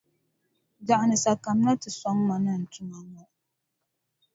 Biɛɣuni 0.85 1.15
sa 1.23 1.31
kamina 1.43 1.71
nti 1.75 1.89
sɔŋ 1.99 2.17
ma 2.27 2.35
ni 2.43 2.53
n 2.61 2.63
tuma 2.71 2.99
ŋɔ. 3.11 3.23